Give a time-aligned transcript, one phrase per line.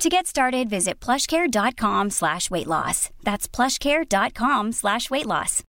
[0.00, 3.10] To get started, visit plushcare.com slash weight loss.
[3.22, 5.62] That's plushcare.com slash weight loss.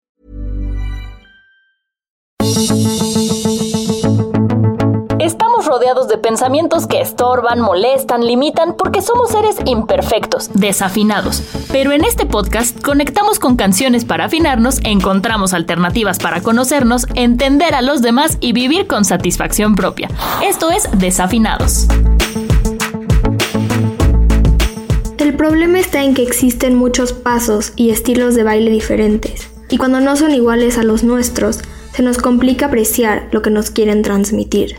[5.20, 11.42] Estamos rodeados de pensamientos que estorban, molestan, limitan, porque somos seres imperfectos, desafinados.
[11.72, 17.82] Pero en este podcast conectamos con canciones para afinarnos, encontramos alternativas para conocernos, entender a
[17.82, 20.08] los demás y vivir con satisfacción propia.
[20.44, 21.88] Esto es Desafinados.
[25.80, 30.32] Está en que existen muchos pasos y estilos de baile diferentes, y cuando no son
[30.32, 31.60] iguales a los nuestros,
[31.94, 34.76] se nos complica apreciar lo que nos quieren transmitir.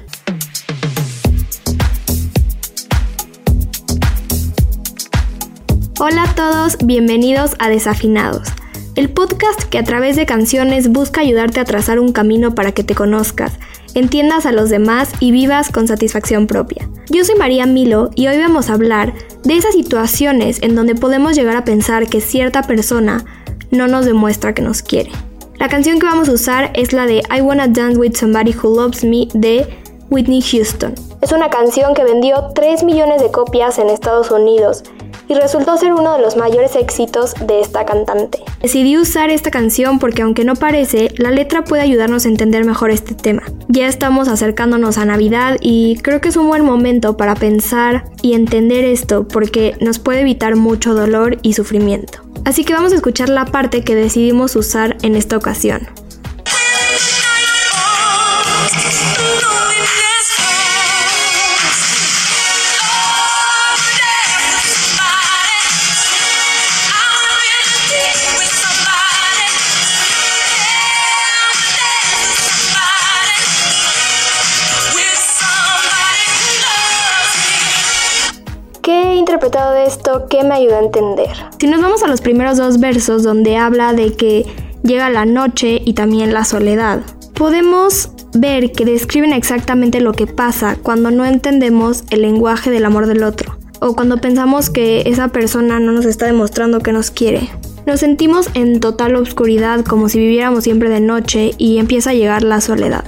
[5.99, 8.49] Hola a todos, bienvenidos a Desafinados,
[8.95, 12.85] el podcast que a través de canciones busca ayudarte a trazar un camino para que
[12.85, 13.59] te conozcas,
[13.95, 16.89] entiendas a los demás y vivas con satisfacción propia.
[17.09, 21.35] Yo soy María Milo y hoy vamos a hablar de esas situaciones en donde podemos
[21.35, 23.25] llegar a pensar que cierta persona
[23.71, 25.11] no nos demuestra que nos quiere.
[25.59, 28.77] La canción que vamos a usar es la de I Wanna Dance with Somebody Who
[28.77, 29.67] Loves Me de
[30.09, 30.95] Whitney Houston.
[31.21, 34.83] Es una canción que vendió 3 millones de copias en Estados Unidos
[35.31, 38.41] y resultó ser uno de los mayores éxitos de esta cantante.
[38.61, 42.91] Decidí usar esta canción porque aunque no parece, la letra puede ayudarnos a entender mejor
[42.91, 43.45] este tema.
[43.69, 48.35] Ya estamos acercándonos a Navidad y creo que es un buen momento para pensar y
[48.35, 52.19] entender esto porque nos puede evitar mucho dolor y sufrimiento.
[52.45, 55.87] Así que vamos a escuchar la parte que decidimos usar en esta ocasión.
[79.21, 80.27] Interpretado de esto?
[80.29, 81.31] ¿Qué me ayuda a entender?
[81.59, 84.47] Si nos vamos a los primeros dos versos donde habla de que
[84.83, 87.01] llega la noche y también la soledad,
[87.35, 93.07] podemos ver que describen exactamente lo que pasa cuando no entendemos el lenguaje del amor
[93.07, 97.49] del otro o cuando pensamos que esa persona no nos está demostrando que nos quiere.
[97.87, 102.43] Nos sentimos en total oscuridad como si viviéramos siempre de noche y empieza a llegar
[102.43, 103.05] la soledad.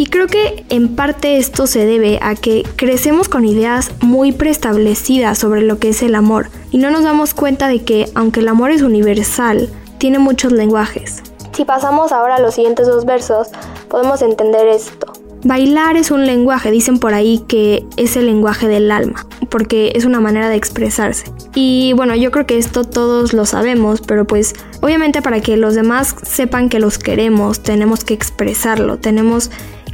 [0.00, 5.36] Y creo que en parte esto se debe a que crecemos con ideas muy preestablecidas
[5.36, 8.48] sobre lo que es el amor y no nos damos cuenta de que aunque el
[8.48, 9.68] amor es universal,
[9.98, 11.22] tiene muchos lenguajes.
[11.52, 13.48] Si pasamos ahora a los siguientes dos versos,
[13.90, 15.12] podemos entender esto.
[15.44, 20.06] Bailar es un lenguaje, dicen por ahí que es el lenguaje del alma, porque es
[20.06, 21.30] una manera de expresarse.
[21.54, 25.74] Y bueno, yo creo que esto todos lo sabemos, pero pues obviamente para que los
[25.74, 29.50] demás sepan que los queremos, tenemos que expresarlo, tenemos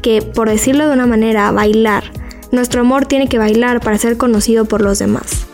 [0.07, 2.05] que, por decirlo de una manera, bailar.
[2.53, 5.49] Nuestro amor tiene que bailar para ser conocido por los demás.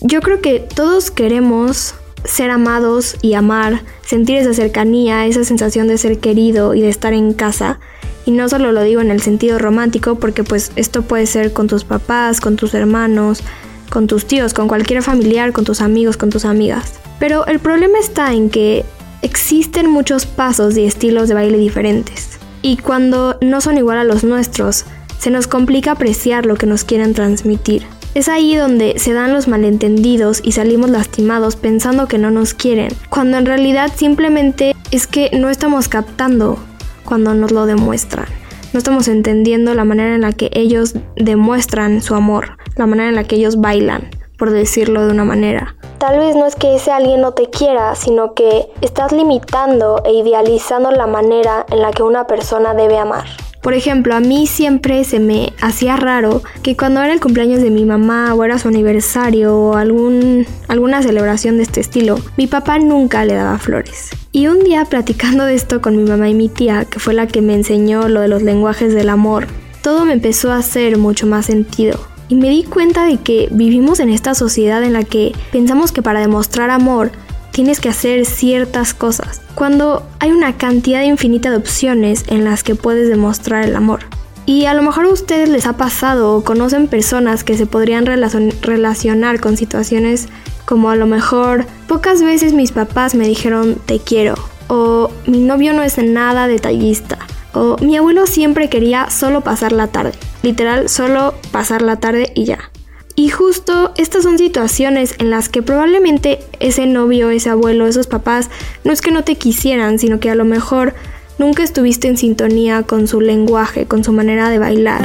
[0.00, 5.98] Yo creo que todos queremos ser amados y amar, sentir esa cercanía, esa sensación de
[5.98, 7.80] ser querido y de estar en casa.
[8.26, 11.66] Y no solo lo digo en el sentido romántico, porque pues esto puede ser con
[11.66, 13.42] tus papás, con tus hermanos,
[13.90, 17.01] con tus tíos, con cualquier familiar, con tus amigos, con tus amigas.
[17.22, 18.84] Pero el problema está en que
[19.22, 22.40] existen muchos pasos y estilos de baile diferentes.
[22.62, 24.86] Y cuando no son igual a los nuestros,
[25.20, 27.84] se nos complica apreciar lo que nos quieren transmitir.
[28.16, 32.92] Es ahí donde se dan los malentendidos y salimos lastimados pensando que no nos quieren,
[33.08, 36.58] cuando en realidad simplemente es que no estamos captando
[37.04, 38.26] cuando nos lo demuestran.
[38.72, 43.14] No estamos entendiendo la manera en la que ellos demuestran su amor, la manera en
[43.14, 44.10] la que ellos bailan,
[44.42, 45.76] por decirlo de una manera.
[45.98, 50.14] Tal vez no es que ese alguien no te quiera, sino que estás limitando e
[50.14, 53.22] idealizando la manera en la que una persona debe amar.
[53.60, 57.70] Por ejemplo, a mí siempre se me hacía raro que cuando era el cumpleaños de
[57.70, 62.80] mi mamá o era su aniversario o algún, alguna celebración de este estilo, mi papá
[62.80, 64.10] nunca le daba flores.
[64.32, 67.28] Y un día platicando de esto con mi mamá y mi tía, que fue la
[67.28, 69.46] que me enseñó lo de los lenguajes del amor,
[69.82, 72.11] todo me empezó a hacer mucho más sentido.
[72.28, 76.02] Y me di cuenta de que vivimos en esta sociedad en la que pensamos que
[76.02, 77.12] para demostrar amor
[77.52, 82.74] tienes que hacer ciertas cosas, cuando hay una cantidad infinita de opciones en las que
[82.74, 84.00] puedes demostrar el amor.
[84.44, 88.06] Y a lo mejor a ustedes les ha pasado o conocen personas que se podrían
[88.06, 90.28] relacionar con situaciones
[90.64, 94.34] como a lo mejor pocas veces mis papás me dijeron te quiero
[94.68, 97.18] o mi novio no es nada detallista
[97.54, 100.12] o mi abuelo siempre quería solo pasar la tarde,
[100.42, 102.70] literal solo pasar la tarde y ya.
[103.14, 108.48] Y justo estas son situaciones en las que probablemente ese novio, ese abuelo, esos papás,
[108.84, 110.94] no es que no te quisieran, sino que a lo mejor
[111.38, 115.02] nunca estuviste en sintonía con su lenguaje, con su manera de bailar.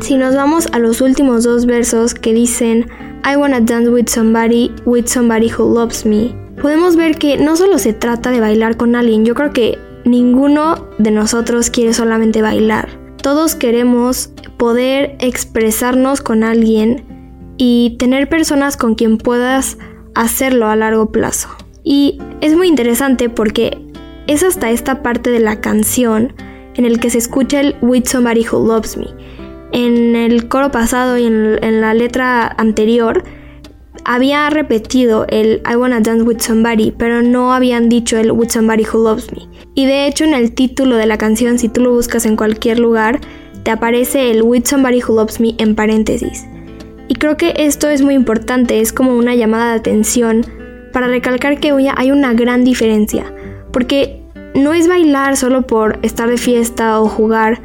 [0.00, 2.90] Si nos vamos a los últimos dos versos que dicen
[3.24, 7.78] I wanna dance with somebody, with somebody who loves me, podemos ver que no solo
[7.78, 12.88] se trata de bailar con alguien, yo creo que ninguno de nosotros quiere solamente bailar.
[13.22, 17.04] Todos queremos poder expresarnos con alguien
[17.56, 19.78] y tener personas con quien puedas
[20.14, 21.48] hacerlo a largo plazo.
[21.84, 23.78] Y es muy interesante porque
[24.26, 26.34] es hasta esta parte de la canción
[26.74, 29.06] en el que se escucha el With Somebody Who Loves Me.
[29.72, 33.24] En el coro pasado y en, la letra anterior
[34.04, 38.84] había repetido el I wanna dance with somebody, pero no habían dicho el with somebody
[38.84, 39.48] who loves me.
[39.74, 42.78] Y de hecho en el título de la canción, si tú lo buscas en cualquier
[42.78, 43.20] lugar,
[43.62, 46.44] te aparece el with somebody who loves me en paréntesis.
[47.08, 50.44] Y creo que esto es muy importante, es como una llamada de atención
[50.92, 53.32] para recalcar que hay una gran diferencia,
[53.72, 54.22] porque
[54.54, 57.62] no es bailar solo por estar de fiesta o jugar,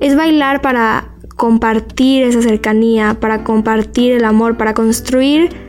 [0.00, 5.66] es bailar para compartir esa cercanía, para compartir el amor, para construir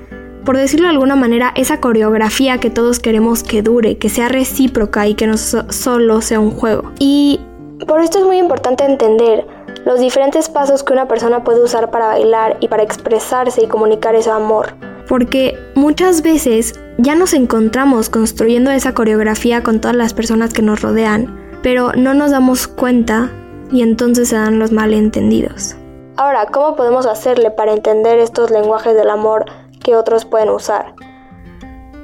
[0.48, 5.06] por decirlo de alguna manera, esa coreografía que todos queremos que dure, que sea recíproca
[5.06, 6.94] y que no solo sea un juego.
[7.00, 7.42] Y
[7.86, 9.46] por esto es muy importante entender
[9.86, 14.16] los diferentes pasos que una persona puede usar para bailar y para expresarse y comunicar
[14.16, 14.74] ese amor.
[15.10, 20.82] Porque muchas veces ya nos encontramos construyendo esa coreografía con todas las personas que nos
[20.82, 23.32] rodean, pero no nos damos cuenta
[23.72, 25.76] y entonces se dan los malentendidos.
[26.16, 29.46] Ahora, ¿cómo podemos hacerle para entender estos lenguajes del amor
[29.88, 30.94] que otros pueden usar.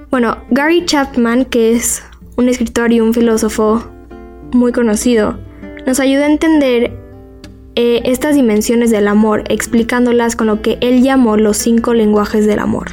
[0.10, 2.02] Bueno, Gary Chapman, que es
[2.38, 3.84] un escritor y un filósofo
[4.54, 5.38] muy conocido,
[5.86, 6.94] nos ayuda a entender
[7.76, 12.60] eh, estas dimensiones del amor, explicándolas con lo que él llamó los cinco lenguajes del
[12.60, 12.88] amor.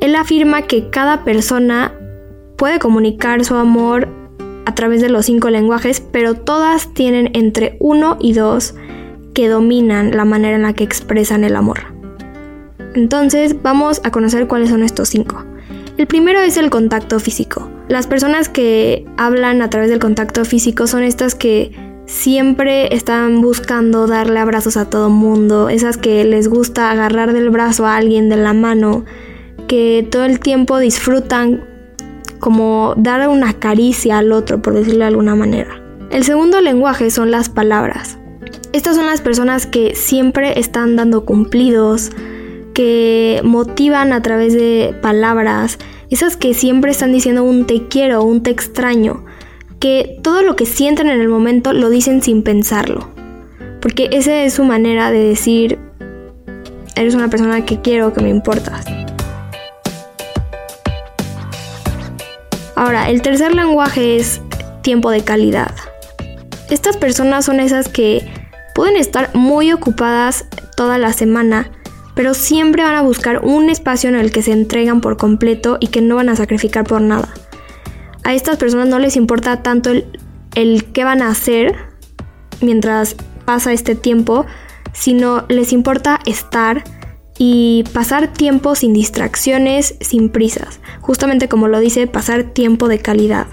[0.00, 1.92] Él afirma que cada persona
[2.56, 4.06] puede comunicar su amor
[4.66, 8.74] a través de los cinco lenguajes, pero todas tienen entre uno y dos
[9.34, 11.80] que dominan la manera en la que expresan el amor.
[12.94, 15.44] Entonces vamos a conocer cuáles son estos cinco.
[15.96, 17.70] El primero es el contacto físico.
[17.88, 21.72] Las personas que hablan a través del contacto físico son estas que
[22.06, 27.86] siempre están buscando darle abrazos a todo mundo, esas que les gusta agarrar del brazo
[27.86, 29.04] a alguien de la mano,
[29.68, 31.64] que todo el tiempo disfrutan
[32.42, 35.80] como dar una caricia al otro, por decirlo de alguna manera.
[36.10, 38.18] El segundo lenguaje son las palabras.
[38.72, 42.10] Estas son las personas que siempre están dando cumplidos,
[42.74, 45.78] que motivan a través de palabras,
[46.10, 49.24] esas que siempre están diciendo un te quiero, un te extraño,
[49.78, 53.08] que todo lo que sienten en el momento lo dicen sin pensarlo,
[53.80, 55.78] porque esa es su manera de decir,
[56.96, 58.84] eres una persona que quiero, que me importas.
[62.92, 64.42] Ahora, el tercer lenguaje es
[64.82, 65.74] tiempo de calidad.
[66.68, 68.22] Estas personas son esas que
[68.74, 70.44] pueden estar muy ocupadas
[70.76, 71.70] toda la semana,
[72.14, 75.86] pero siempre van a buscar un espacio en el que se entregan por completo y
[75.86, 77.30] que no van a sacrificar por nada.
[78.24, 79.90] A estas personas no les importa tanto
[80.54, 81.74] el, qué van a hacer
[82.60, 84.44] mientras pasa este tiempo,
[84.92, 86.84] sino les importa estar
[87.44, 93.48] y pasar tiempo sin distracciones, sin prisas, justamente como lo dice, pasar tiempo de calidad.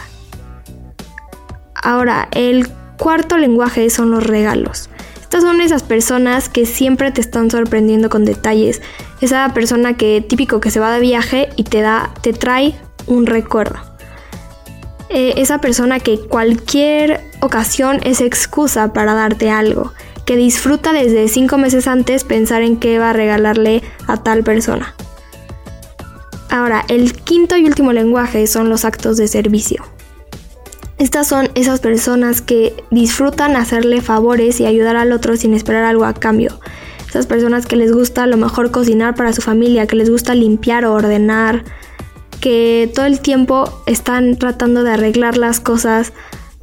[1.74, 2.68] Ahora, el
[3.00, 4.92] cuarto lenguaje son los regalos.
[5.24, 8.80] Estas son esas personas que siempre te están sorprendiendo con detalles.
[9.22, 12.76] Esa persona que típico que se va de viaje y te da, te trae
[13.08, 13.80] un recuerdo.
[15.10, 19.94] Eh, esa persona que cualquier ocasión es excusa para darte algo.
[20.30, 24.94] Que disfruta desde cinco meses antes pensar en qué va a regalarle a tal persona.
[26.52, 29.84] Ahora, el quinto y último lenguaje son los actos de servicio.
[31.00, 36.06] Estas son esas personas que disfrutan hacerle favores y ayudar al otro sin esperar algo
[36.06, 36.60] a cambio.
[37.08, 40.36] Esas personas que les gusta a lo mejor cocinar para su familia, que les gusta
[40.36, 41.64] limpiar o ordenar,
[42.40, 46.14] que todo el tiempo están tratando de arreglar las cosas,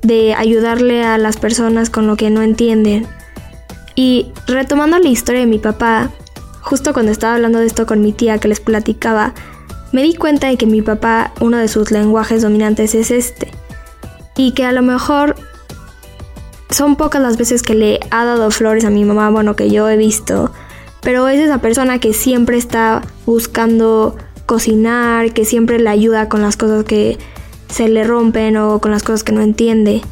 [0.02, 3.08] de ayudarle a las personas con lo que no entienden.
[3.96, 6.10] Y retomando la historia de mi papá,
[6.60, 9.32] justo cuando estaba hablando de esto con mi tía que les platicaba,
[9.90, 13.50] me di cuenta de que mi papá, uno de sus lenguajes dominantes es este.
[14.36, 15.34] Y que a lo mejor
[16.70, 19.88] son pocas las veces que le ha dado flores a mi mamá, bueno, que yo
[19.88, 20.52] he visto.
[21.00, 26.58] Pero es esa persona que siempre está buscando cocinar, que siempre le ayuda con las
[26.58, 27.16] cosas que
[27.68, 30.02] se le rompen o con las cosas que no entiende.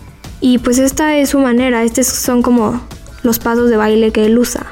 [0.40, 2.80] Y pues esta es su manera, estos son como
[3.24, 4.66] los pasos de baile que él usa.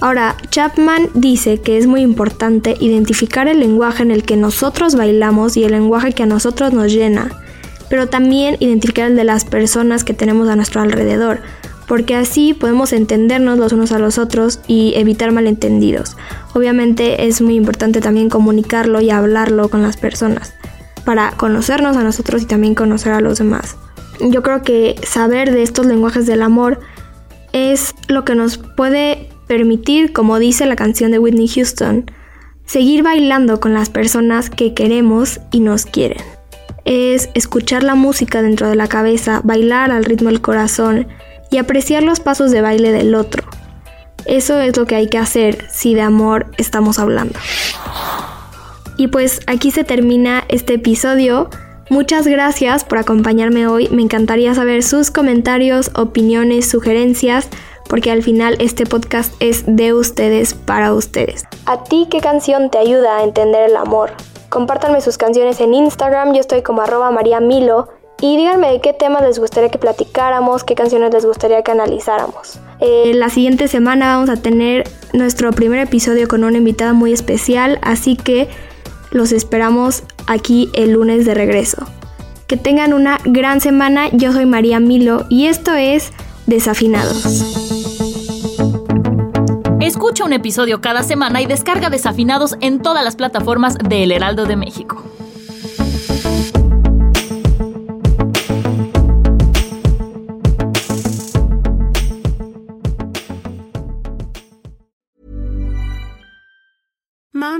[0.00, 5.56] Ahora, Chapman dice que es muy importante identificar el lenguaje en el que nosotros bailamos
[5.56, 7.30] y el lenguaje que a nosotros nos llena,
[7.90, 11.40] pero también identificar el de las personas que tenemos a nuestro alrededor,
[11.86, 16.16] porque así podemos entendernos los unos a los otros y evitar malentendidos.
[16.54, 20.54] Obviamente es muy importante también comunicarlo y hablarlo con las personas,
[21.04, 23.76] para conocernos a nosotros y también conocer a los demás.
[24.20, 26.80] Yo creo que saber de estos lenguajes del amor
[27.52, 32.10] es lo que nos puede permitir, como dice la canción de Whitney Houston,
[32.66, 36.22] seguir bailando con las personas que queremos y nos quieren.
[36.84, 41.08] Es escuchar la música dentro de la cabeza, bailar al ritmo del corazón
[41.50, 43.44] y apreciar los pasos de baile del otro.
[44.24, 47.38] Eso es lo que hay que hacer si de amor estamos hablando.
[48.96, 51.48] Y pues aquí se termina este episodio.
[51.90, 53.88] Muchas gracias por acompañarme hoy.
[53.88, 57.48] Me encantaría saber sus comentarios, opiniones, sugerencias
[57.88, 61.46] porque al final este podcast es de ustedes para ustedes.
[61.66, 64.12] ¿A ti qué canción te ayuda a entender el amor?
[64.50, 67.88] Compártanme sus canciones en Instagram, yo estoy como arroba María Milo.
[68.20, 72.60] Y díganme de qué temas les gustaría que platicáramos, qué canciones les gustaría que analizáramos.
[72.78, 77.80] Eh, la siguiente semana vamos a tener nuestro primer episodio con una invitada muy especial,
[77.82, 78.48] así que
[79.10, 81.86] los esperamos aquí el lunes de regreso.
[82.46, 86.12] Que tengan una gran semana, yo soy María Milo y esto es
[86.46, 87.44] Desafinados.
[89.80, 94.46] Escucha un episodio cada semana y descarga Desafinados en todas las plataformas de El Heraldo
[94.46, 95.04] de México.